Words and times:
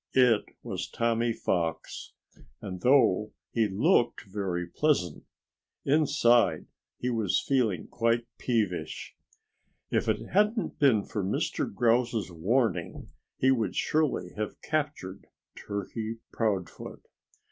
It 0.15 0.45
was 0.63 0.89
Tommy 0.89 1.31
Fox. 1.31 2.13
And 2.59 2.81
though 2.81 3.33
he 3.51 3.67
looked 3.67 4.23
very 4.23 4.65
pleasant, 4.65 5.25
inside 5.85 6.65
he 6.97 7.11
was 7.11 7.39
feeling 7.39 7.85
quite 7.85 8.25
peevish. 8.39 9.15
If 9.91 10.09
it 10.09 10.27
hadn't 10.29 10.79
been 10.79 11.03
for 11.05 11.23
Mr. 11.23 11.71
Grouse's 11.71 12.31
warning 12.31 13.11
he 13.37 13.51
would 13.51 13.75
surely 13.75 14.31
have 14.37 14.59
captured 14.63 15.27
Turkey 15.55 16.17
Proudfoot. 16.31 17.03